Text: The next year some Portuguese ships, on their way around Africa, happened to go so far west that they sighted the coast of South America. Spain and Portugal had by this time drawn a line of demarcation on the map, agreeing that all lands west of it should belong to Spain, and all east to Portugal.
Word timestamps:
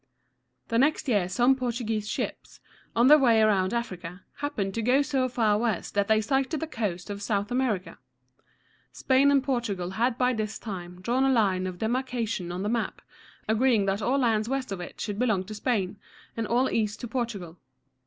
The 0.69 0.79
next 0.79 1.07
year 1.07 1.29
some 1.29 1.55
Portuguese 1.55 2.09
ships, 2.09 2.59
on 2.95 3.05
their 3.05 3.19
way 3.19 3.39
around 3.39 3.71
Africa, 3.71 4.23
happened 4.37 4.73
to 4.73 4.81
go 4.81 5.03
so 5.03 5.29
far 5.29 5.59
west 5.59 5.93
that 5.93 6.07
they 6.07 6.21
sighted 6.21 6.59
the 6.59 6.65
coast 6.65 7.11
of 7.11 7.21
South 7.21 7.51
America. 7.51 7.99
Spain 8.91 9.29
and 9.29 9.43
Portugal 9.43 9.91
had 9.91 10.17
by 10.17 10.33
this 10.33 10.57
time 10.57 11.01
drawn 11.01 11.23
a 11.23 11.31
line 11.31 11.67
of 11.67 11.77
demarcation 11.77 12.51
on 12.51 12.63
the 12.63 12.67
map, 12.67 13.03
agreeing 13.47 13.85
that 13.85 14.01
all 14.01 14.17
lands 14.17 14.49
west 14.49 14.71
of 14.71 14.81
it 14.81 14.99
should 14.99 15.19
belong 15.19 15.43
to 15.43 15.53
Spain, 15.53 15.99
and 16.35 16.47
all 16.47 16.67
east 16.67 16.99
to 17.01 17.07
Portugal. 17.07 17.59